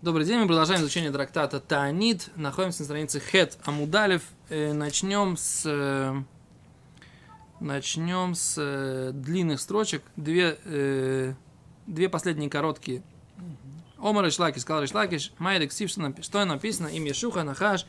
[0.00, 2.30] Добрый день, мы продолжаем изучение трактата Таанит.
[2.36, 4.22] Находимся на странице Хет Амудалев.
[4.48, 5.62] Э, начнем с...
[5.66, 6.14] э,
[7.58, 10.04] Начнем с э, длинных строчек.
[10.14, 11.34] Две, э,
[11.88, 13.02] две последние короткие.
[13.98, 17.84] Омар Ишлакиш, сказал Ишлакиш, Майдек Сив, что напи- что написано, им Ешуха Нахаш,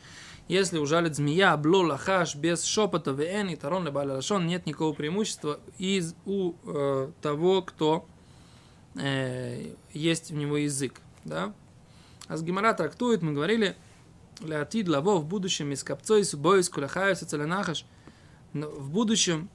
[0.48, 6.16] если ужалит змея, бло лахаш, без шепота, вен и тарон лешон, нет никакого преимущества из
[6.26, 8.04] у э, того, кто
[8.96, 11.00] э, есть у него язык.
[11.24, 11.52] Да?
[12.30, 13.76] А с Гимара трактует, мы говорили,
[14.40, 17.84] Леатид лаво в будущем из копцой субой куляхаюся целенахаш.
[18.54, 19.50] В будущем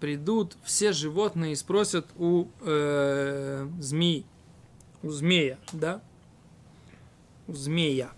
[0.00, 4.24] придут все животные и спросят у э, змеи,
[5.02, 6.00] у змея, да?
[7.46, 8.12] У змея.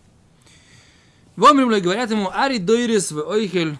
[1.34, 3.78] Вомрим говорят ему, Ари дойрис в ойхель,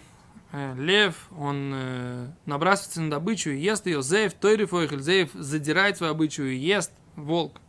[0.50, 5.98] Э, лев, он э, набрасывается на добычу и ест ее, зеев, тойриф ойхель, зеев задирает
[5.98, 7.60] свою добычу и ест, волк.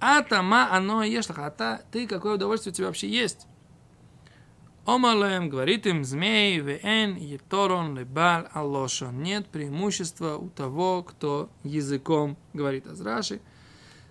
[0.00, 3.46] А тама оно ешь а та, ты какое удовольствие у тебя вообще есть?
[4.86, 9.22] Омалем говорит им, змей, вен, еторон, лебаль, алошон.
[9.22, 12.86] Нет преимущества у того, кто языком говорит.
[12.86, 13.40] Азраши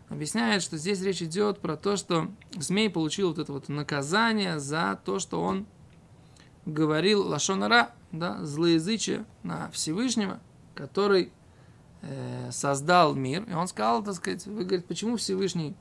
[0.09, 4.99] объясняет, что здесь речь идет про то, что змей получил вот это вот наказание за
[5.03, 5.65] то, что он
[6.65, 10.39] говорил лашонара, да, злоязычие на Всевышнего,
[10.75, 11.31] который
[12.01, 13.43] э, создал мир.
[13.49, 15.75] И он сказал, так сказать, вы говорите, почему Всевышний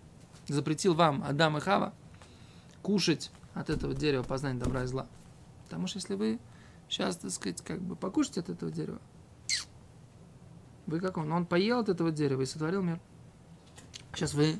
[0.48, 1.94] запретил вам, Адам и Хава,
[2.82, 5.06] кушать от этого дерева познания добра и зла?
[5.64, 6.38] Потому что если вы
[6.88, 9.00] сейчас, так сказать, как бы покушаете от этого дерева,
[10.86, 11.30] вы как он?
[11.30, 12.98] Он поел от этого дерева и сотворил мир.
[14.14, 14.58] Сейчас вы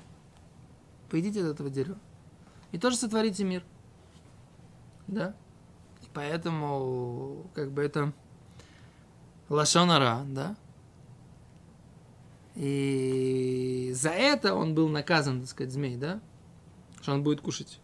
[1.11, 1.99] поедите от этого дерева
[2.71, 3.65] и тоже сотворите мир.
[5.07, 5.35] Да?
[6.03, 8.13] И поэтому, как бы это
[9.49, 10.57] лашонара, да?
[12.59, 16.21] И за это он был наказан, так сказать, змей, да?
[17.01, 17.79] Что он будет кушать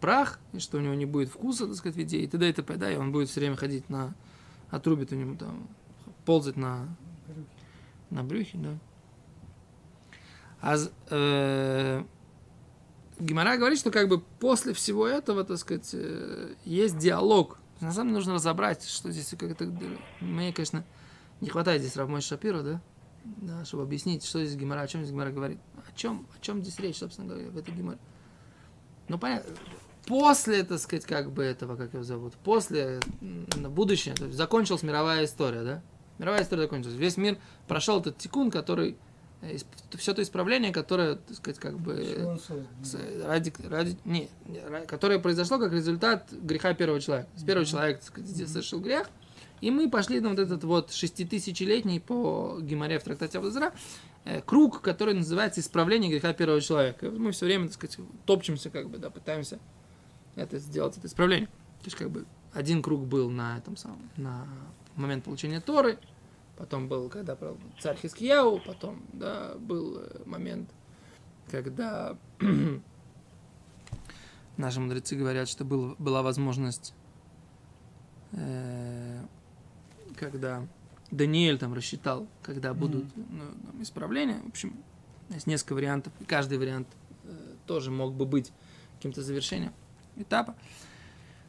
[0.00, 2.48] прах, и что у него не будет вкуса, так сказать, в еде, и т.д.
[2.48, 4.14] и т.п., да, и он будет все время ходить на...
[4.70, 5.68] отрубит у него там,
[6.24, 6.96] ползать на,
[8.10, 8.78] на брюхе, да.
[10.60, 10.76] А
[11.10, 12.04] э,
[13.18, 17.58] Гимара говорит, что как бы после всего этого, так сказать, э, есть диалог.
[17.80, 19.64] На самом деле нужно разобрать, что здесь как-то...
[20.20, 20.84] Мне, конечно,
[21.40, 22.80] не хватает здесь Равмой Шапира, да?
[23.24, 25.58] Да, чтобы объяснить, что здесь Гимара, о чем здесь Гимара говорит.
[25.76, 27.98] О чем, о чем здесь речь, собственно говоря, в этой Гимаре.
[29.08, 29.54] Ну, понятно,
[30.06, 34.82] после, так сказать, как бы этого, как его зовут, после, на будущее, то есть закончилась
[34.82, 35.82] мировая история, да?
[36.18, 36.96] Мировая история закончилась.
[36.96, 38.96] Весь мир прошел этот тикун, который,
[39.96, 42.38] все то исправление, которое, так сказать, как бы...
[42.82, 44.30] С- ради, ради, не,
[44.86, 47.28] которое произошло как результат греха первого человека.
[47.36, 49.10] С первого человека так сказать, совершил грех,
[49.62, 53.72] и мы пошли на вот этот вот шеститысячелетний по Гимаре в трактате Абдазара
[54.44, 57.06] круг, который называется исправление греха первого человека.
[57.06, 59.58] И вот мы все время, так сказать, топчемся, как бы, да, пытаемся
[60.34, 61.46] это сделать, это исправление.
[61.46, 64.46] То есть, как бы, один круг был на этом самом, на
[64.96, 65.98] момент получения Торы,
[66.56, 70.70] потом был, когда правил царь Хискияу, потом, да, был э, момент,
[71.50, 72.16] когда
[74.56, 76.94] наши мудрецы говорят, что был, была возможность,
[78.32, 79.22] э,
[80.18, 80.66] когда
[81.10, 84.40] Даниэль там рассчитал, когда будут ну, там, исправления.
[84.44, 84.74] В общем,
[85.30, 86.88] есть несколько вариантов, и каждый вариант
[87.24, 87.34] э,
[87.66, 88.52] тоже мог бы быть
[88.96, 89.72] каким-то завершением
[90.16, 90.54] этапа.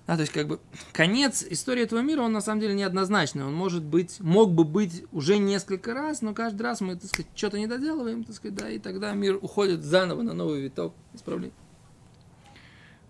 [0.05, 0.59] Да, то есть, как бы,
[0.91, 3.45] конец истории этого мира, он на самом деле неоднозначный.
[3.45, 7.31] Он может быть, мог бы быть уже несколько раз, но каждый раз мы, так сказать,
[7.33, 11.53] что-то не доделываем, так сказать, да, и тогда мир уходит заново на новый виток исправления.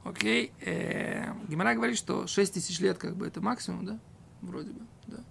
[0.03, 0.51] Окей.
[0.61, 3.99] Э, Гимара говорит, что 6 тысяч лет, как бы, это максимум, да?
[4.41, 5.23] Вроде бы, да.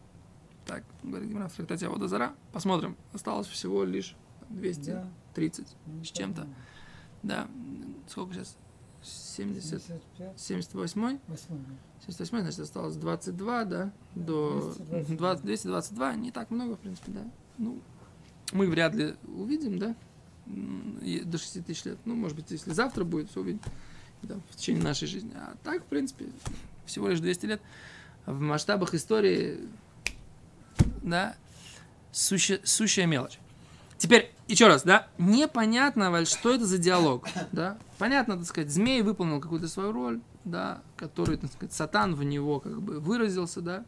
[0.67, 2.34] Так, говорит Гимара в трактате Водозара.
[2.53, 2.97] Посмотрим.
[3.12, 4.15] Осталось всего лишь
[4.50, 6.05] 230 Да.
[6.05, 6.47] с чем-то.
[7.23, 7.49] Да.
[8.09, 8.56] Сколько сейчас?
[9.03, 11.21] 70, 75, 78 восьмой.
[12.06, 15.17] 78, значит, осталось 22, да, до 222.
[15.17, 17.25] 20, 222, не так много, в принципе, да.
[17.59, 17.81] Ну,
[18.53, 19.97] мы вряд ли увидим, да,
[20.47, 21.99] до 6 тысяч лет.
[22.05, 23.61] Ну, может быть, если завтра будет, все увидим
[24.23, 25.32] да, в течение нашей жизни.
[25.35, 26.26] А так, в принципе,
[26.87, 27.62] всего лишь 200 лет.
[28.26, 29.69] В масштабах истории,
[31.02, 31.34] да,
[32.12, 33.38] суще- сущая мелочь.
[33.99, 37.78] Теперь, еще раз, да, непонятно, Валь, что это за диалог, да.
[37.99, 42.58] Понятно, так сказать, змей выполнил какую-то свою роль, да, который, так сказать, сатан в него
[42.58, 43.84] как бы выразился, да.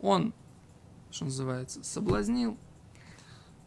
[0.00, 0.34] Он,
[1.10, 2.58] что называется, соблазнил,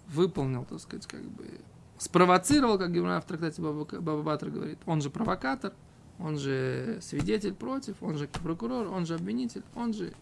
[0.07, 1.59] выполнил, так сказать, как бы
[1.97, 4.79] спровоцировал, как Гимна в трактате Баба, Батра говорит.
[4.85, 5.73] Он же провокатор,
[6.19, 10.13] он же свидетель против, он же прокурор, он же обвинитель, он же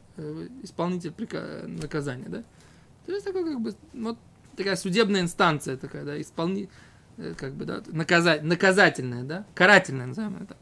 [0.64, 2.44] исполнитель прика- наказания, да.
[3.06, 4.18] То есть такой как бы, вот
[4.56, 6.69] такая судебная инстанция такая, да, исполни...
[7.18, 10.58] э, как бы, да, наказать, наказательное, да, карательное, назовем это.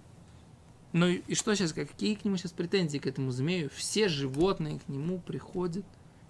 [0.94, 3.70] Ну и, и что сейчас, какие к нему сейчас претензии к этому змею?
[3.74, 5.86] Все животные к нему приходят,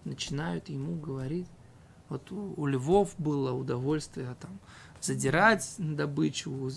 [0.05, 1.47] начинают ему говорить.
[2.09, 4.59] Вот у, у львов было удовольствие там
[5.05, 6.69] задирать добычу, у,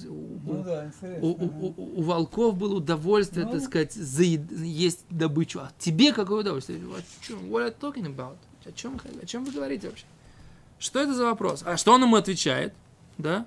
[0.45, 0.91] Ну да,
[1.21, 3.53] у, у- у- у волков было удовольствие, Ну.
[3.53, 5.61] так сказать, заед- есть добычу.
[5.61, 6.81] А тебе какое удовольствие?
[7.21, 7.39] Чем?
[7.51, 8.37] What are you talking about?
[8.65, 10.05] О чем, о чем вы говорите вообще?
[10.79, 11.63] Что это за вопрос?
[11.65, 12.75] А что он ему отвечает?
[13.17, 13.47] Да?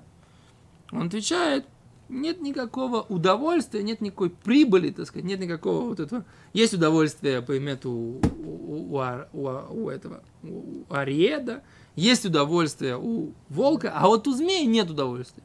[0.90, 1.64] Он отвечает,
[2.12, 6.24] нет никакого удовольствия, нет никакой прибыли, так сказать, нет никакого вот этого.
[6.52, 8.98] Есть удовольствие по имету у, у,
[9.32, 11.62] у у этого, у ариеда,
[11.96, 15.42] есть удовольствие у волка, а вот у змеи нет удовольствия.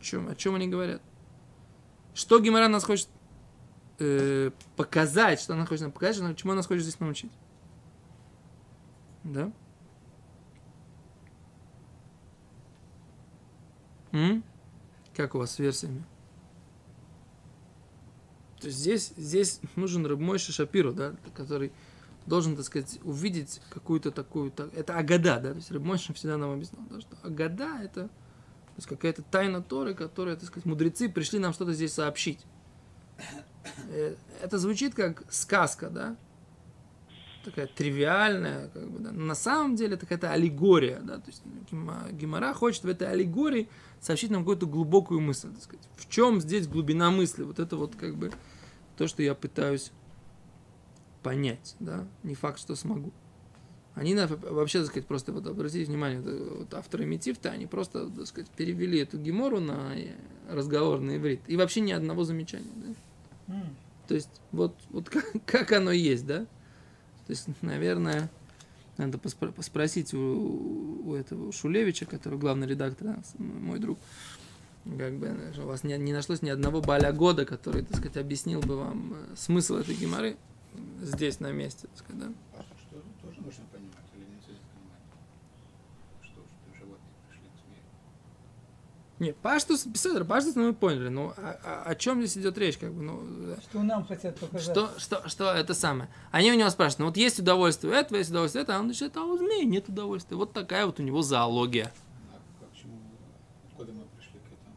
[0.00, 1.00] О чем, о чем они говорят?
[2.14, 3.08] Что Гимара нас хочет
[3.98, 7.32] э, показать, что она хочет нам показать, что чему она хочет здесь научить?
[9.24, 9.50] Да?
[14.12, 14.42] М?
[15.16, 16.04] Как у вас с версиями?
[18.60, 21.72] То есть здесь, здесь нужен Рабмойши Шапиру, да, который
[22.26, 24.52] должен, так сказать, увидеть какую-то такую...
[24.52, 28.08] так- Это Агада, да, то есть Рабмойши всегда нам объяснял, да, что Агада– это
[28.72, 32.40] то есть какая-то тайна Торы, которая, так сказать, мудрецы пришли нам что-то здесь сообщить.
[33.90, 36.16] Э, Это звучит как сказка, да?
[37.44, 39.10] Такая тривиальная, как бы, да.
[39.12, 41.18] Но на самом деле это какая-то аллегория, да?
[41.18, 43.68] То есть Гима- Гимара хочет в этой аллегории
[44.00, 45.88] сообщить нам какую-то глубокую мысль, так сказать.
[45.96, 47.42] В чем здесь глубина мысли?
[47.42, 48.30] Вот это вот как бы
[48.96, 49.90] то, что я пытаюсь
[51.22, 52.06] понять, да?
[52.22, 53.12] Не факт, что смогу.
[53.94, 58.50] Они вообще, так сказать, просто вот обратите внимание, вот, авторы Метифта, они просто, так сказать,
[58.50, 60.14] перевели эту гемору на э,
[60.48, 61.40] разговор на иврит.
[61.46, 63.54] И вообще ни одного замечания, да?
[63.54, 63.76] М.
[64.08, 66.46] То есть, вот, вот как, как оно есть, да?
[67.26, 68.30] То есть, наверное,
[68.98, 73.98] надо поспро- поспросить у, у этого у Шулевича, который главный редактор, да, с- мой друг,
[74.98, 78.16] как бы, что у вас не, не нашлось ни одного баля года, который, так сказать,
[78.16, 80.36] объяснил бы вам э, смысл этой геморы
[81.02, 82.32] здесь, на месте, так сказать, да?
[82.56, 85.02] Паша, что тоже нужно понимать или не здесь понимать?
[86.22, 87.82] Что, что животные пришли к змею?
[89.22, 92.92] Нет, Паштус, Беседер, Паштус мы поняли, но о, о- о чем здесь идет речь, как
[92.92, 93.22] бы, ну.
[93.70, 94.64] Что нам хотят показать?
[94.64, 96.08] Что, что, что это самое?
[96.32, 98.80] Они у него спрашивают, ну вот есть удовольствие у этого, есть удовольствие у этого, а
[98.80, 100.36] он начинает, а у змеи нет удовольствия.
[100.36, 101.92] Вот такая вот у него зоология.
[102.32, 102.98] А как, чему,
[103.70, 104.74] откуда мы пришли к этому?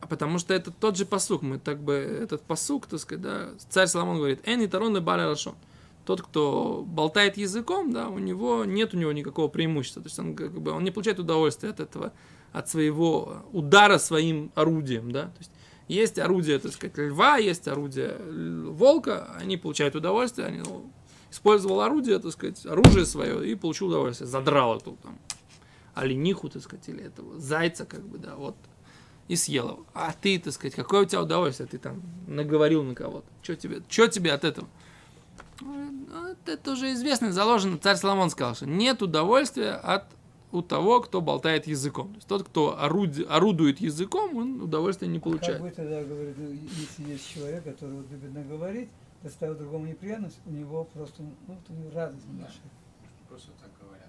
[0.00, 1.42] А Потому что это тот же посук.
[1.42, 5.00] Мы так бы, этот посук, так сказать, да, царь Соломон говорит, «Эн и тарон и
[5.00, 5.54] баре рашон».
[6.04, 10.02] Тот, кто болтает языком, да, у него нет у него никакого преимущества.
[10.02, 12.12] То есть он как бы он не получает удовольствия от этого,
[12.54, 15.24] от своего удара своим орудием, да.
[15.24, 15.50] То есть
[15.88, 18.16] есть орудие, так сказать, льва, есть орудие
[18.70, 20.90] волка, они получают удовольствие, они ну,
[21.30, 25.18] использовал орудие, так сказать, оружие свое и получил удовольствие, задрал эту там
[25.94, 28.56] олениху, так сказать, или этого зайца, как бы, да, вот,
[29.26, 29.86] и съел его.
[29.92, 31.68] А ты, так сказать, какое у тебя удовольствие?
[31.68, 33.26] Ты там наговорил на кого-то.
[33.42, 34.68] Что тебе, что тебе от этого?
[35.60, 37.78] Ну, Это уже известно, заложено.
[37.78, 40.04] Царь Соломон сказал, что нет удовольствия от
[40.54, 42.08] у того, кто болтает языком.
[42.10, 45.60] То есть тот, кто оруди- орудует языком, он удовольствия не Как получает.
[45.60, 48.88] бы тогда говорит, ну, если есть человек, который вот любит наговорить,
[49.22, 52.44] доставит другому неприятность, у него просто, ну, вот у него радость Да.
[52.44, 52.60] большая.
[53.00, 54.08] Может, просто так говорят.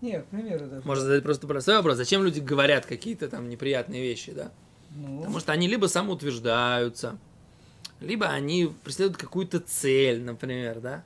[0.00, 0.86] Не, к примеру даже.
[0.86, 1.96] Можно задать просто простой вопрос.
[1.96, 4.52] Зачем люди говорят какие-то там неприятные вещи, да?
[4.94, 7.18] Ну, Потому что они либо самоутверждаются,
[8.00, 11.04] либо они преследуют какую-то цель, например, да?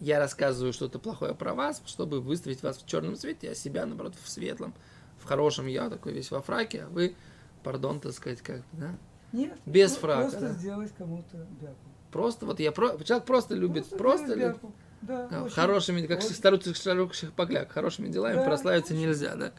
[0.00, 4.14] Я рассказываю что-то плохое про вас, чтобы выставить вас в черном цвете, а себя, наоборот,
[4.22, 4.72] в светлом,
[5.18, 5.66] в хорошем.
[5.66, 7.14] Я такой весь во фраке, а вы,
[7.62, 8.94] пардон, так сказать, как, да?
[9.32, 10.52] нет, без про- фрака, Просто да.
[10.54, 11.74] сделать кому-то бяку.
[12.10, 12.98] Просто, вот я, про...
[13.04, 14.76] человек просто любит, просто, сделать любит.
[15.02, 19.02] Да, Да, очень- хорошими, как очень- старуцких шарукших покляк, хорошими делами Да, прославиться очень.
[19.02, 19.52] нельзя, да?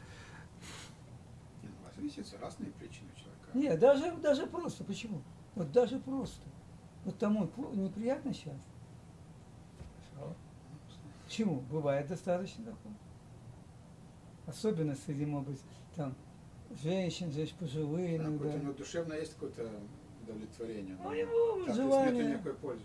[1.64, 3.50] Нет, у вас видите, разные причины у человека.
[3.54, 4.84] Нет, даже, даже просто.
[4.84, 5.22] Почему?
[5.56, 6.42] Вот даже просто.
[7.06, 8.54] Вот тому неприятно сейчас.
[11.32, 11.62] Почему?
[11.72, 12.94] Бывает достаточно такого.
[14.46, 15.62] Особенно среди, может быть,
[15.96, 16.14] там,
[16.84, 18.50] женщин, женщин пожилые Да, иногда.
[18.50, 19.70] у него душевно есть какое-то
[20.24, 20.98] удовлетворение.
[21.02, 22.24] Ну, но у него желание.
[22.26, 22.84] Нет никакой пользы.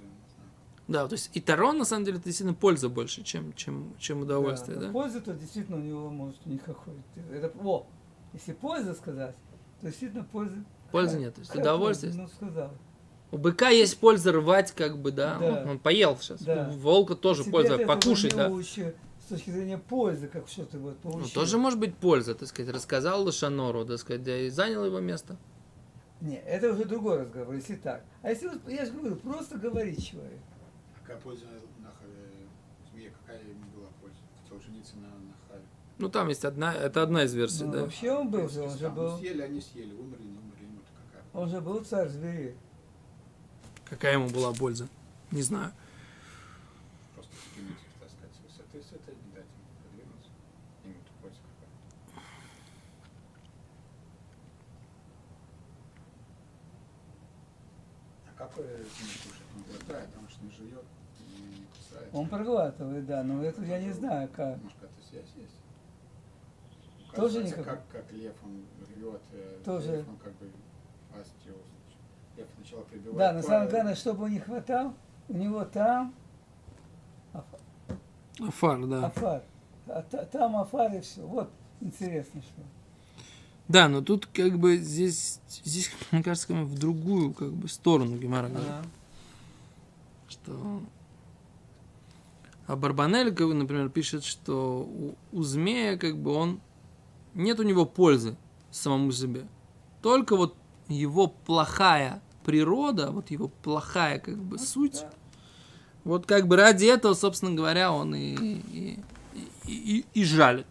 [0.87, 4.21] Да, то есть и тарон, на самом деле, это действительно польза больше, чем, чем, чем
[4.21, 4.87] удовольствие, Да, да?
[4.87, 6.95] но Пользы то действительно у него может никакой.
[7.33, 7.85] Это, о,
[8.33, 9.35] если польза сказать,
[9.81, 10.65] то действительно пользы.
[10.93, 12.13] Пользы нет, то есть удовольствие.
[12.15, 12.71] Ну, сказал.
[13.33, 15.37] У быка есть польза рвать, как бы, да.
[15.39, 15.63] Да.
[15.65, 16.43] Ну, Он поел сейчас.
[16.43, 16.69] Да.
[16.73, 18.49] У волка тоже Тебе польза покушать, да.
[18.49, 21.33] лучше с точки зрения пользы, как что-то вот Ну, получил.
[21.35, 22.73] тоже может быть польза, так сказать.
[22.73, 25.37] Рассказал Лошанору, так сказать, да, и занял его место.
[26.21, 28.03] Не, это уже другой разговор, если так.
[28.23, 30.39] А если вот, я же говорю, просто говорить человек.
[30.95, 31.45] А какая польза
[31.81, 32.47] на Хаве?
[32.93, 34.17] Змея, какая ему была польза?
[34.43, 35.65] Хотел жениться на, на Хаве.
[35.99, 37.81] Ну, там есть одна, это одна из версий, Ну, да.
[37.83, 40.79] Вообще он был он же был, Съели, они съели, умерли, не умерли, ему
[41.13, 41.25] какая.
[41.43, 42.55] он же был царь зверей.
[43.89, 44.89] Какая ему была польза?
[45.31, 45.73] Не знаю.
[47.15, 50.31] Просто скинуть их, так сказать, с высоты, с этой, не дать им подвинуться.
[50.85, 52.23] Ему тут польза какая.
[58.27, 59.43] А как не кушать?
[59.55, 60.85] Он глотает, он же не жует,
[61.31, 62.09] не, не кусает.
[62.13, 64.61] Он проглатывает, да, но это я не знаю как.
[64.63, 65.55] Может, какая-то связь есть?
[67.15, 67.65] Тоже никакой?
[67.65, 69.97] как, как лев, он рвет, э, Тоже.
[69.99, 70.51] лев, он как бы
[71.11, 71.55] пастью,
[72.37, 73.19] значит, лев сначала прибивает.
[73.19, 74.95] Да, но по- самое главное, чтобы он не хватал,
[75.29, 76.15] у него там
[77.33, 79.07] аф- Фар, да.
[79.07, 79.43] афар.
[79.87, 81.23] А та- там афар и все.
[81.23, 81.51] Вот
[81.81, 82.63] интересно, что.
[83.69, 87.69] Да, но тут как бы здесь, здесь, мне кажется, как бы в другую как бы
[87.69, 88.69] сторону Гемара говорит.
[88.71, 88.85] Ага.
[90.29, 90.81] Что...
[92.67, 96.61] А Барбанель, как бы, например, пишет, что у, у змея как бы он...
[97.35, 98.37] Нет у него пользы
[98.73, 99.47] самому себе.
[100.03, 100.57] Только вот
[100.89, 105.05] его плохая природа, вот его плохая как бы суть,
[106.05, 109.01] вот как бы ради этого, собственно говоря, он и, и,
[109.65, 110.67] и, и- и жалит.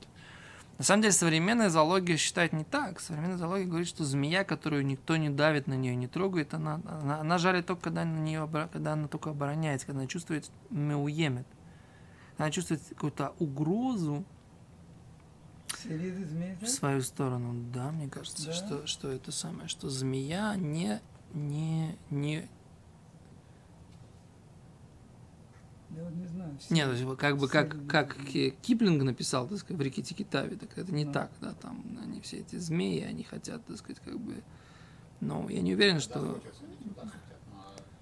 [0.77, 2.99] На самом деле современная зоология считает не так.
[2.99, 7.19] Современная зоология говорит, что змея, которую никто не давит на нее, не трогает, она, она,
[7.21, 11.47] она жалит только когда, на нее, когда она только обороняется, когда она чувствует меуемет.
[12.37, 14.25] Она чувствует какую-то угрозу
[16.61, 17.53] в свою сторону.
[17.73, 18.53] Да, мне кажется, Да?
[18.53, 20.99] что, что это самое, что змея не,
[21.35, 22.47] не, не,
[25.95, 26.57] Я вот не знаю.
[26.59, 26.73] все.
[26.73, 30.55] Нет, то есть как бы как, как Ки- Киплинг написал, так сказать, в реке Тикитави,
[30.55, 31.11] так это не Ну.
[31.13, 34.41] так, да, там они все эти змеи, они хотят, так сказать, как бы,
[35.19, 36.39] но я не уверен, что...
[36.41, 37.13] хотят,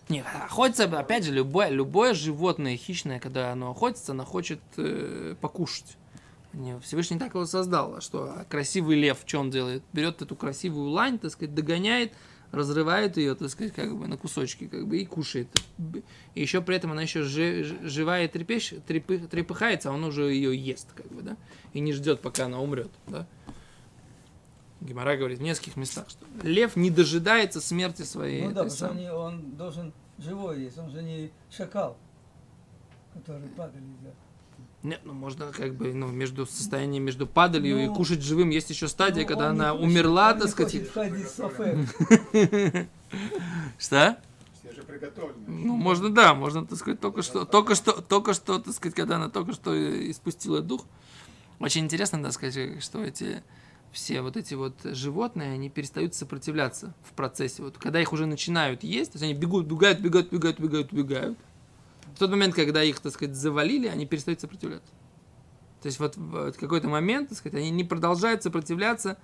[0.09, 5.97] Нет, охотится, опять же, любое, любое животное хищное, когда оно охотится, оно хочет э, покушать.
[6.53, 9.81] Не, Всевышний так его создал, что а красивый лев, что он делает?
[9.91, 12.13] Берет эту красивую лань, так сказать, догоняет,
[12.53, 15.47] разрывает ее, так сказать, как бы на кусочки, как бы, и кушает.
[16.35, 20.55] И еще при этом она еще жи- живая трепещ, трепы- трепыхается, а он уже ее
[20.55, 21.35] ест, как бы, да,
[21.73, 23.27] и не ждет, пока она умрет, да.
[24.81, 28.43] Гемора говорит в нескольких местах, что лев не дожидается смерти своей.
[28.43, 29.09] Ну да, потому что самой.
[29.11, 31.97] он, должен живой есть, он же не шакал,
[33.13, 33.83] который падали.
[34.83, 38.69] Нет, ну можно как бы, ну, между состоянием между падалью и Ну, кушать живым есть
[38.69, 40.73] еще стадия, Ну, когда она хочет- умерла, так сказать.
[43.77, 44.17] Что?
[44.59, 45.43] все же приготовлены.
[45.47, 49.17] Ну, можно, да, можно, так сказать, только что, только что, только что, так сказать, когда
[49.17, 49.71] она только что
[50.11, 50.85] испустила дух.
[51.59, 53.43] Очень интересно, так сказать, что эти
[53.91, 57.61] все вот эти вот животные, они перестают сопротивляться в процессе.
[57.61, 61.37] Вот когда их уже начинают есть, то есть они бегут, бегают, бегают, бегают, бегают, бегают.
[62.15, 64.91] В тот момент, когда их, так сказать, завалили, они перестают сопротивляться.
[65.81, 69.17] То есть вот в какой-то момент, так сказать, они не продолжают сопротивляться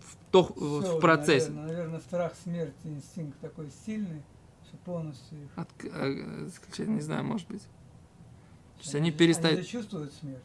[0.00, 1.50] в, в то- в Всё, процессе.
[1.50, 4.22] Наверное, наверное, страх смерти, инстинкт такой сильный,
[4.66, 5.50] что полностью их...
[5.56, 7.62] От- э, не знаю, может быть.
[7.62, 9.58] То есть они же- перестают...
[9.60, 10.42] Они чувствуют смерть.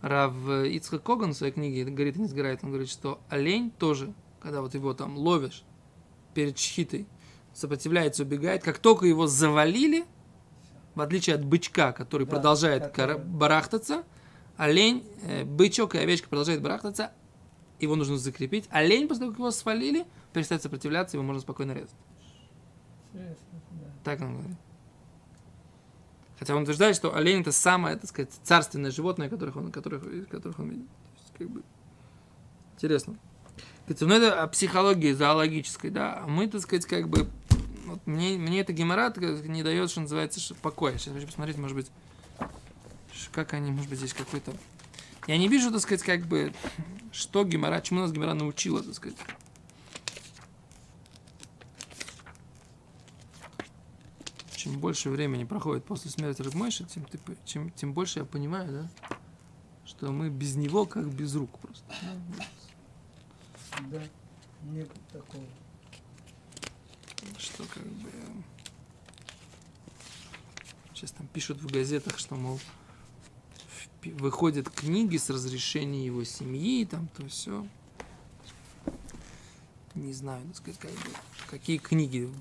[0.00, 4.14] Рав Ицхак Коган в своей книге «Горит и не сгорает», он говорит, что олень тоже,
[4.40, 5.64] когда вот его там ловишь
[6.34, 7.06] перед шхитой,
[7.52, 10.04] сопротивляется, убегает, как только его завалили,
[10.98, 14.04] в отличие от бычка, который Да, продолжает который- барахтаться,
[14.56, 17.12] олень, э, бычок и овечка продолжают барахтаться,
[17.78, 18.66] его нужно закрепить.
[18.70, 21.94] Олень, после того, как его свалили, перестает сопротивляться, его можно спокойно резать.
[23.14, 23.86] Интересно, да.
[24.04, 24.56] Так он говорит.
[26.38, 30.58] Хотя он утверждает, что олень это самое, так сказать, царственное животное, которых он, которых, которых
[30.58, 30.84] он видел.
[30.86, 31.62] То есть, как бы,
[32.74, 33.16] интересно.
[34.00, 36.20] Ну это о психологии зоологической, да.
[36.22, 37.28] А мы, так сказать, как бы,
[37.98, 40.96] вот мне, мне это геморрат не дает, что называется, покоя.
[40.98, 41.90] Сейчас хочу посмотреть, может быть,
[43.32, 44.52] как они, может быть, здесь какой-то...
[45.26, 46.52] Я не вижу, так сказать, как бы,
[47.12, 49.18] что гемора, чему нас гемора научила, так сказать.
[54.54, 57.18] чем больше времени проходит после смерти Рыбмойши, тем, ты
[57.76, 59.16] тем больше я понимаю, да,
[59.84, 61.84] что мы без него как без рук просто.
[63.88, 64.02] Да,
[64.64, 65.44] нет такого.
[67.38, 68.10] Что как бы...
[70.94, 72.58] Сейчас там пишут в газетах, что, мол,
[74.04, 77.66] выходят книги с разрешения его семьи, там то все.
[79.94, 81.10] Не знаю, так сказать, как бы,
[81.48, 82.32] какие книги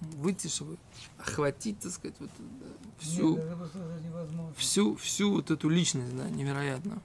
[0.00, 0.76] выйти, чтобы
[1.18, 2.66] охватить, так сказать, вот, да,
[2.98, 3.36] всю...
[3.36, 7.00] Нет, всю, всю вот эту личность, да, невероятно.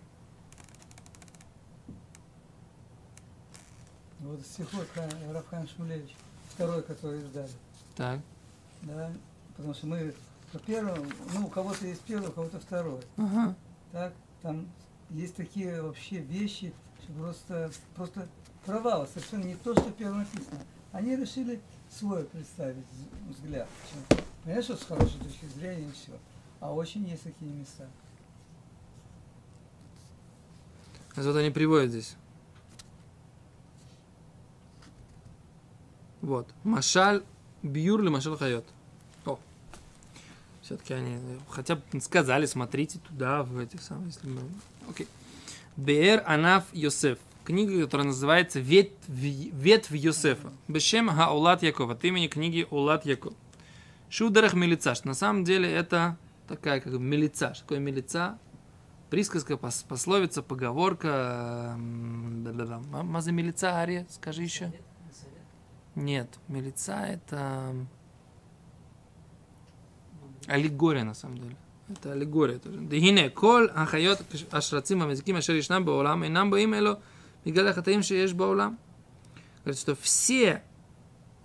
[4.19, 6.15] Вот стихот Ха- Рафхан Шмулевич,
[6.61, 7.49] второй, который издали.
[7.95, 8.19] Так,
[8.83, 9.11] Да?
[9.57, 10.13] Потому что мы
[10.51, 13.01] по первому, ну, у кого-то есть первый, у кого-то второй.
[13.17, 13.55] ага,
[13.91, 14.13] Так?
[14.41, 14.67] Там
[15.09, 18.27] есть такие вообще вещи, что просто, просто
[18.65, 20.59] провал, совершенно не то, что первое написано.
[20.91, 22.85] Они решили свой представить
[23.29, 23.67] взгляд.
[24.43, 26.11] Понятно, что с хорошей точки зрения и все.
[26.59, 27.87] А очень есть такие места.
[31.15, 32.15] А Вот они приводят здесь.
[36.21, 36.47] Вот.
[36.63, 37.23] Машаль
[37.63, 38.65] бьюр ли машаль хайот.
[39.25, 39.39] О.
[40.61, 44.41] Все-таки они э, хотя бы сказали, смотрите туда, в этих самых, если мы...
[44.89, 45.07] Окей.
[45.77, 47.17] Бер Анаф Йосеф.
[47.43, 50.51] Книга, которая называется Ветвь, Ветвь Йосефа.
[50.67, 51.89] Бешем Хаулат Яков.
[51.89, 53.33] От имени книги Улат Яков.
[54.09, 54.93] Шударах Мелица.
[54.93, 57.53] Что на самом деле это такая как мелица.
[57.55, 58.37] Что такое мелица?
[59.09, 61.73] Присказка, пос- пословица, поговорка.
[61.75, 62.79] м, да-да-да.
[62.91, 64.05] Ма- ма за милица, Ария?
[64.09, 64.65] Скажи еще.
[64.67, 64.81] Нет,
[65.95, 67.75] нет, милица это
[70.47, 71.55] аллегория на самом деле.
[71.89, 72.79] Это аллегория тоже.
[72.79, 77.01] Дегине, кол ахайот ашрацим амезиким ашеришнам баулам, и нам боим эло
[77.43, 78.77] мигаля хатаим шееш баулам.
[79.63, 80.63] Говорит, что все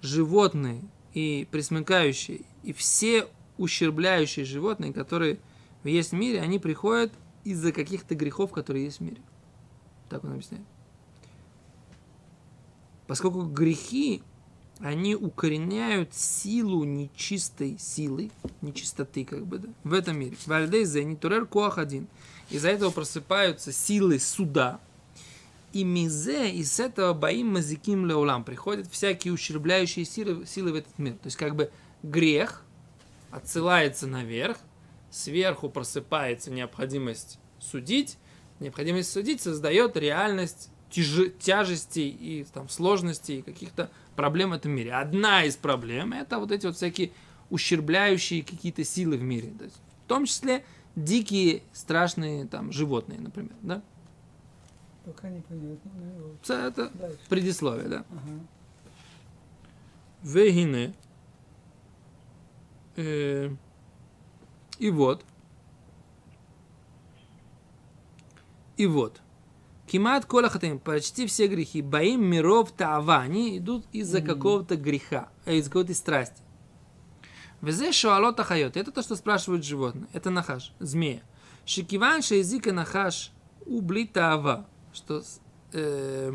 [0.01, 5.39] животные и присмыкающие, и все ущербляющие животные, которые
[5.83, 7.13] есть в мире, они приходят
[7.45, 9.21] из-за каких-то грехов, которые есть в мире.
[10.09, 10.65] Так он объясняет.
[13.07, 14.23] Поскольку грехи
[14.81, 18.31] они укореняют силу нечистой силы,
[18.61, 20.37] нечистоты как бы, да, в этом мире.
[20.47, 22.09] Вальдейзе, нитурер коах один.
[22.51, 24.81] Из-за этого просыпаются силы суда.
[25.73, 28.45] И мизе, и с этого боим мазиким леулам.
[28.45, 31.15] Приходят всякие ущербляющие силы, силы в этот мир.
[31.15, 31.71] То есть как бы
[32.03, 32.63] грех
[33.31, 34.59] отсылается наверх,
[35.11, 38.17] сверху просыпается необходимость судить,
[38.61, 44.95] необходимость судить создает реальность тяжестей и там, сложностей, каких-то проблем в этом мире.
[44.95, 47.13] Одна из проблем это вот эти вот всякие
[47.51, 49.53] ущербляющие какие-то силы в мире.
[49.57, 50.65] То есть, в том числе
[50.97, 53.55] дикие, страшные там, животные, например.
[53.63, 53.83] Да?
[55.05, 55.79] Пока не пойдет.
[55.85, 56.35] Ну.
[56.53, 57.19] Это Дальше.
[57.29, 58.05] предисловие, да.
[58.11, 58.41] Ага.
[60.23, 60.95] Вегине.
[62.97, 63.51] Э,
[64.79, 65.25] и вот.
[68.77, 69.21] И вот.
[69.87, 75.57] Кимат кола хатаим, почти все грехи, боим миров таава, они идут из-за какого-то греха, э,
[75.57, 76.43] из какой-то страсти.
[77.63, 81.23] Везе шуалот ахайот, это то, что спрашивают животные, это нахаш, змея.
[81.65, 83.31] Шикиван шейзика нахаш
[83.65, 85.23] убли таава, что
[85.73, 86.33] э,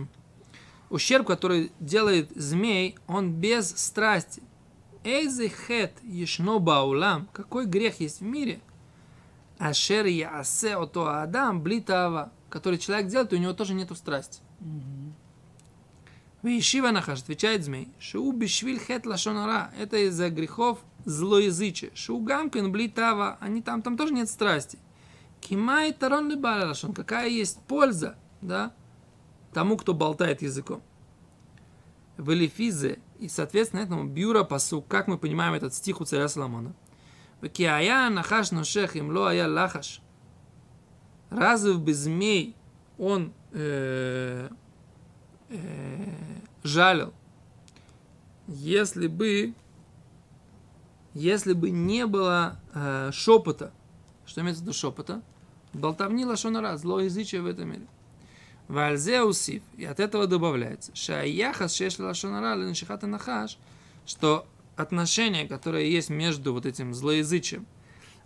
[0.89, 4.41] ущерб, который делает змей, он без страсти.
[5.03, 8.61] Эйзе хет ешно баулам, какой грех есть в мире,
[9.57, 14.41] ашер ясе ото адам блитава, который человек делает, и у него тоже нету страсти.
[16.43, 21.91] Вишива нахаш, отвечает змей, шоу бишвиль хет лашонара, это из-за грехов злоязычия.
[21.93, 24.79] Шоу гамкин блитава, они там, там тоже нет страсти.
[25.39, 28.73] Кимай тарон либаля лашон, какая есть польза, да,
[29.53, 30.81] тому, кто болтает языком.
[32.17, 36.75] В Элифизе, и, соответственно, этому бюра посу, как мы понимаем этот стих у царя Соломона.
[37.53, 40.01] Киая нахаш ношех им ло ая лахаш.
[41.31, 42.55] Разве бы змей
[42.99, 44.49] он э,
[45.49, 46.15] э,
[46.61, 47.13] жалил,
[48.47, 49.53] если бы,
[51.13, 53.71] если бы не было э, шепота,
[54.25, 55.21] что имеется в виду шепота,
[55.73, 57.87] болтовни лошонара, злоязычие в этом мире.
[58.67, 63.57] Вальзе усив, и от этого добавляется, шаяхас шеш лошонара леншихата нахаш,
[64.05, 67.65] что отношение, которое есть между вот этим злоязычием,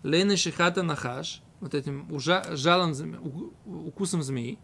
[0.02, 4.60] леншихата нахаш, вот этим ужа- жалом, зме- у- укусом змеи,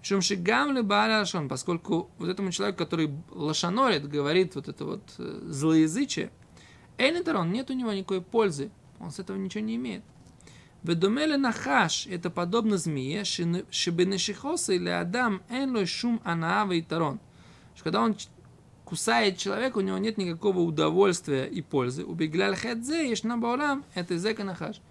[0.00, 5.40] причем шигам ли лашон, поскольку вот этому человеку, который лошанорит, говорит вот это вот э,
[5.46, 6.30] злоязычие,
[6.98, 10.02] Эйнетерон, нет у него никакой пользы, он с этого ничего не имеет.
[10.82, 17.18] Ведомеле нахаш, это подобно змее, шибенешихоса или адам энлой шум анаава и тарон.
[17.82, 18.14] Когда он
[18.84, 22.04] кусает человека, у него нет никакого удовольствия и пользы.
[22.04, 24.82] Убегляль хедзе, ешь на баулам, это зека нахаш.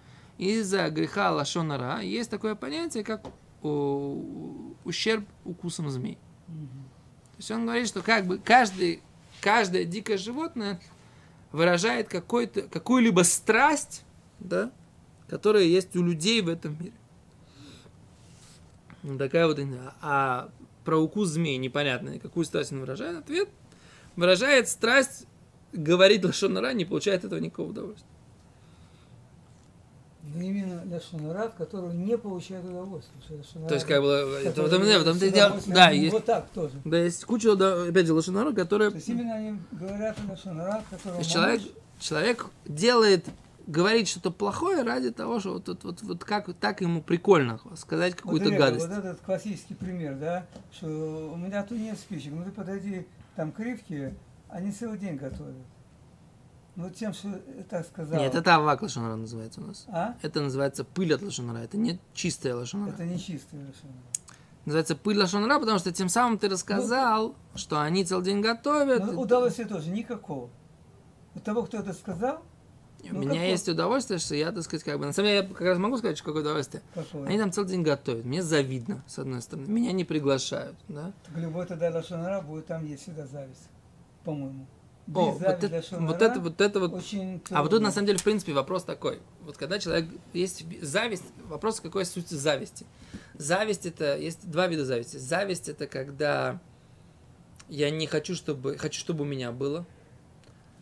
[0.42, 3.24] Из-за греха лашонара есть такое понятие, как
[3.62, 6.18] ущерб укусом змей.
[6.46, 9.02] То есть он говорит, что как бы каждый,
[9.40, 10.80] каждое дикое животное
[11.52, 14.02] выражает какой-то, какую-либо страсть,
[14.40, 14.72] да,
[15.28, 16.92] которая есть у людей в этом мире.
[19.18, 19.60] Такая вот,
[20.00, 20.50] а
[20.84, 23.16] про укус змей непонятно, какую страсть он выражает.
[23.16, 23.48] Ответ
[24.16, 25.26] выражает страсть
[25.72, 28.08] говорить лошонара, не получает этого никакого удовольствия.
[30.22, 35.32] Но именно лашонара, от которого не получает лашонара, То есть, как бы, это, и с
[35.32, 35.46] дело.
[35.46, 36.74] удовольствием, Да, есть, Вот так тоже.
[36.84, 40.74] да, есть куча, да, опять же, лошонара, которые То есть именно они говорят о лашонара,
[40.74, 43.26] от которого То есть человек, делает
[43.66, 48.14] говорить что-то плохое ради того, что вот, вот, вот, вот как так ему прикольно сказать
[48.14, 48.86] какую-то вот, гадость.
[48.86, 53.06] Вот этот классический пример, да, что у меня тут нет спичек, ну ты подойди,
[53.36, 54.14] там кривки,
[54.48, 55.54] они целый день готовят.
[56.74, 58.18] Ну тем, что так сказал.
[58.18, 59.84] Нет, это авак лошонара называется у нас.
[59.88, 60.14] А?
[60.22, 62.92] Это называется пыль от лошонара, это не чистая лошонара.
[62.92, 64.02] Это не чистая лошонара.
[64.64, 69.04] Называется пыль лошонара, потому что тем самым ты рассказал, что они целый день готовят.
[69.04, 70.48] Ну, удовольствия тоже никакого.
[71.34, 72.42] У того, кто это сказал,
[73.02, 73.48] У ну, меня какое?
[73.48, 75.06] есть удовольствие, что я, так сказать, как бы...
[75.06, 76.82] На самом деле, я как раз могу сказать, что какое удовольствие.
[76.94, 77.26] какое?
[77.26, 78.24] Они там целый день готовят.
[78.24, 79.66] Мне завидно, с одной стороны.
[79.66, 81.12] Меня не приглашают, да?
[81.26, 83.68] Так любой тогда лошонара будет, там есть всегда зависть,
[84.24, 84.66] по-моему.
[85.12, 87.02] О, вот это, вот это, вот это вот...
[87.50, 89.20] А вот тут, на самом деле, в принципе, вопрос такой.
[89.42, 90.08] Вот когда человек...
[90.32, 92.86] Есть зависть, вопрос, какой суть зависти.
[93.34, 94.16] Зависть это...
[94.16, 95.16] Есть два вида зависти.
[95.16, 96.60] Зависть это когда
[97.68, 98.78] я не хочу, чтобы...
[98.78, 99.86] Хочу, чтобы у меня было.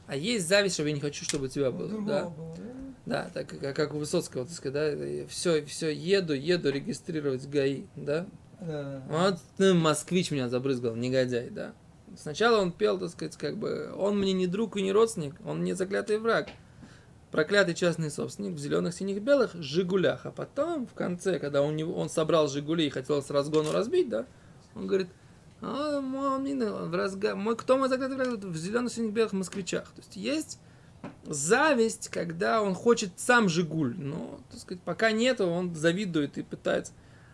[0.06, 1.88] А есть зависть, чтобы я не хочу, чтобы у тебя было.
[1.88, 2.24] другого Да?
[2.24, 2.80] было, да?
[3.06, 7.84] Да, так как, как у Высоцкого, так сказать, да, все, все, еду, еду регистрировать ГАИ,
[7.96, 8.26] да.
[8.60, 9.02] Да.
[9.08, 11.72] Вот ну, москвич меня забрызгал, негодяй, да.
[12.16, 15.60] Сначала он пел, так сказать, как бы, он мне не друг и не родственник, он
[15.60, 16.48] мне заклятый враг.
[17.30, 20.26] Проклятый частный собственник в зеленых, синих, белых Жигулях.
[20.26, 24.26] А потом, в конце, когда он, он собрал Жигули и хотел с разгону разбить, да,
[24.74, 25.08] он говорит,
[25.60, 27.36] а, в разга...
[27.36, 28.28] мой, кто мой заклятый враг?
[28.28, 29.84] В зеленых, синих, белых москвичах.
[29.90, 30.58] То есть есть
[31.24, 36.92] зависть, когда он хочет сам Жигуль, но, так сказать, пока нету, он завидует и пытается.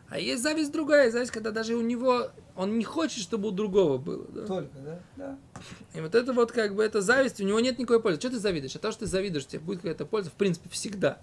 [0.09, 3.99] А есть зависть другая, зависть, когда даже у него, он не хочет, чтобы у другого
[3.99, 4.27] было.
[4.29, 4.47] Да?
[4.47, 5.01] Только, да?
[5.16, 5.38] Да.
[5.95, 8.19] И вот это вот как бы, это зависть, у него нет никакой пользы.
[8.19, 8.75] Что ты завидуешь?
[8.75, 11.19] От того, что ты завидуешь, тебе будет какая-то польза, в принципе, всегда.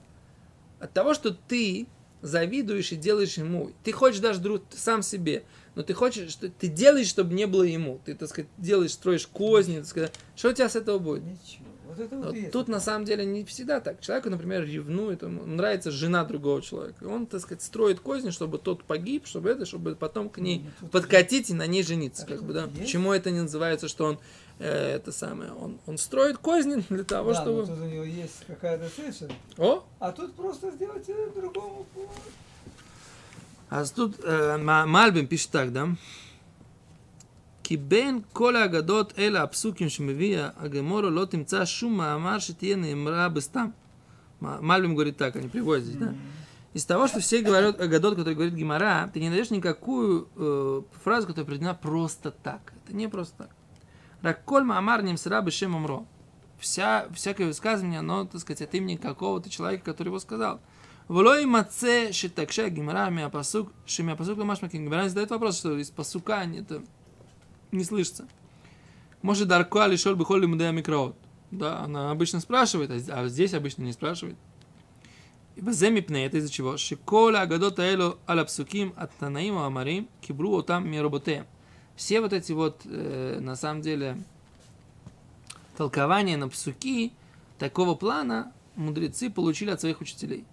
[0.79, 1.87] От того, что ты
[2.21, 3.71] завидуешь и делаешь ему.
[3.83, 5.43] Ты хочешь даже друг, сам себе,
[5.75, 7.99] но ты хочешь, что ты делаешь, чтобы не было ему.
[8.05, 10.13] Ты, так сказать, делаешь, строишь козни, так сказать.
[10.35, 11.23] Что у тебя с этого будет?
[11.23, 11.65] Ничего.
[11.97, 12.51] Вот это вот есть.
[12.51, 14.01] тут на самом деле не всегда так.
[14.01, 17.03] Человеку, например, ревнует, ему нравится жена другого человека.
[17.05, 20.87] Он, так сказать, строит козни, чтобы тот погиб, чтобы это, чтобы потом к ней Ну,
[20.87, 22.23] подкатить и на ней жениться.
[22.23, 22.63] А Как бы, да.
[22.63, 22.79] есть?
[22.79, 24.19] Почему это не называется, что он
[24.59, 25.51] э, это самое?
[25.53, 27.61] Он, он строит козни для того, да, чтобы.
[27.61, 29.83] но тут у него есть какая-то цель, О!
[29.99, 31.85] а тут просто сделать э, другому.
[33.69, 35.89] אז тут э, Ма- Мальбим пишет так, да?
[37.62, 43.66] כי בין כל האגדות אלה הפסוקים שמביא הגמורו לא תמצא שום מאמר שתהיה נאמרה בסתם.
[44.42, 46.14] М- Мальбим говорит так, они приводят здесь, да?
[46.74, 51.26] Из того, что все говорят Агадот, который говорит Гимара, ты не найдешь никакую э, фразу,
[51.26, 52.72] которая приведена просто так.
[52.84, 53.50] Это не просто так.
[54.22, 56.06] Ракколь Маамар Нимсра Бешем Умро.
[56.58, 60.60] Вся, всякое высказывание, оно, так сказать, от имени какого-то человека, который его сказал.
[61.08, 64.76] Влой маце шитакша гимара миапасук, шимиапасук ламашмаки.
[64.76, 66.82] Гимара задает вопрос, что из пасука это
[67.73, 68.27] не слышится.
[69.21, 71.15] Может, Даркуа лишел бы холли мудея микроот.
[71.51, 74.35] Да, она обычно спрашивает, а а здесь обычно не спрашивает.
[75.55, 76.77] И базе мипне, это из-за чего?
[76.77, 81.45] Шикола агадот аэлу аля псуким от танаим амарим кибру там мироботеем.
[81.95, 84.17] Все вот эти вот, э, на самом деле,
[85.77, 87.13] толкования на псуки
[87.59, 90.43] такого плана мудрецы получили от своих учителей.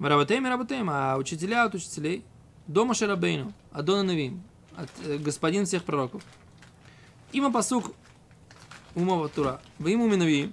[0.00, 2.24] Работеем и работаем, а учителя от учителей.
[2.66, 4.42] Дома Шарабейну, Адона Навим,
[4.75, 6.21] от э, господин всех пророков.
[7.31, 7.93] Има пасук
[8.95, 10.51] умова Тура, вы ему минови,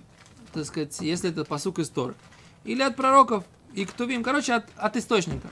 [0.52, 2.14] так сказать, если это пасук из Торы.
[2.64, 5.50] Или от пророков, и ктувим, короче, от, от источника.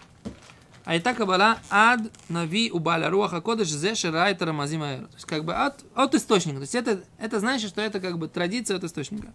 [0.85, 5.07] А и так была ад нави у баля руаха кодыш зе ширайта рамазим аэр.
[5.07, 6.57] То есть как бы от, от источника.
[6.57, 9.33] То есть это, это значит, что это как бы традиция от источника.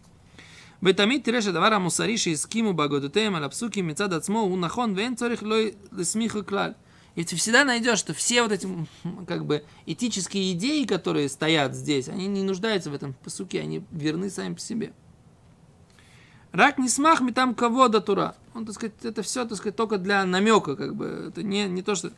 [0.83, 5.55] ותמיד תראה שהדבר המוסרי שהסכימו באגודותיהם על הפסוקים מצד עצמו הוא נכון ואין צורך לא
[5.91, 6.71] להסמיכו כלל.
[7.14, 8.66] И ты всегда найдешь, что все вот эти
[9.26, 14.30] как бы этические идеи, которые стоят здесь, они не нуждаются в этом посуке, они верны
[14.30, 14.92] сами по себе.
[16.52, 18.34] Рак не смах ми там кого до тура.
[18.54, 21.26] Он, так сказать, это все, так сказать, только для намека, как бы.
[21.28, 22.12] Это не, не то, что...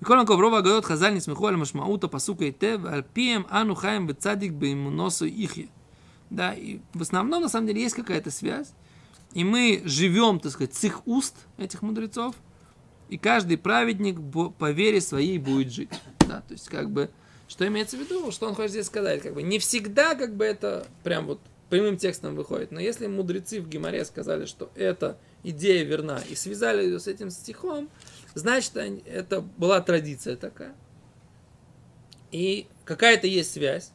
[0.00, 3.04] Микола Коврова говорит, хазаль не смеху аль машмаута пасука и тев, аль
[3.48, 5.68] ану хаем бецадик беймуносу ихе.
[6.30, 8.72] Да, и в основном, на самом деле, есть какая-то связь.
[9.34, 12.34] И мы живем, так сказать, с их уст, этих мудрецов–
[13.10, 14.18] и каждый праведник
[14.56, 15.90] по вере своей будет жить.
[16.20, 17.10] Да, то есть, как бы,
[17.48, 20.44] что имеется в виду, что он хочет здесь сказать, как бы, не всегда, как бы,
[20.44, 25.84] это прям вот прямым текстом выходит, но если мудрецы в Гимаре сказали, что эта идея
[25.84, 27.90] верна, и связали ее с этим стихом,
[28.34, 30.74] значит, это была традиция такая.
[32.30, 33.90] И какая-то есть связь.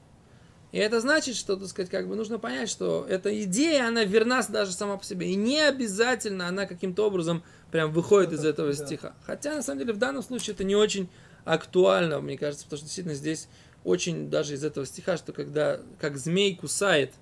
[0.75, 4.43] И это значит, что, так сказать, как бы нужно понять, что эта идея, она верна
[4.49, 5.29] даже сама по себе.
[5.31, 8.85] И не обязательно она каким-то образом прям выходит из этого Да.
[8.85, 9.15] стиха.
[9.25, 11.07] Хотя, на самом деле, в данном случае это не очень
[11.45, 13.47] актуально, мне кажется, потому что действительно здесь
[13.85, 17.13] очень даже из этого стиха, что когда как змей кусает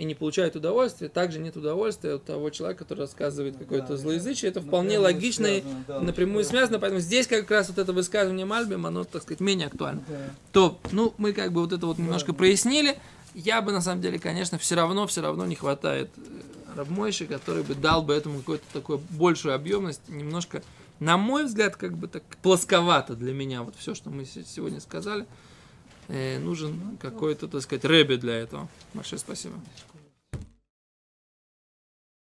[0.00, 4.50] и не получает удовольствия, также нет удовольствия от того человека, который рассказывает какое-то Да, злоязычие.
[4.50, 8.86] Это вполне логично и да, напрямую связано, поэтому здесь как раз вот это высказывание Мальбим,
[8.86, 10.02] оно, так сказать, менее актуально.
[10.08, 10.16] Да.
[10.52, 12.38] То, ну, мы как бы вот это вот немножко да.
[12.38, 12.96] прояснили.
[13.34, 17.62] Я бы, на самом деле, конечно, все равно, все равно не хватает э, Рабмойши, который
[17.62, 20.62] бы дал бы этому какую-то такую большую объемность, немножко,
[20.98, 24.80] на мой взгляд, как бы так плосковато для меня, вот все, что мы се- сегодня
[24.80, 25.26] сказали.
[26.12, 28.68] Э, нужен какой-то, так сказать, рэби для этого.
[28.94, 29.54] Большое спасибо.